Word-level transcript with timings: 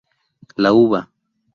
La 0.65 0.73
Uva. 0.73 1.07